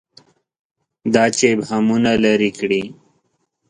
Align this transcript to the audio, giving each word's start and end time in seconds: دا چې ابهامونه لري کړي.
دا 1.13 1.23
چې 1.35 1.43
ابهامونه 1.53 2.11
لري 2.25 2.51
کړي. 2.59 2.83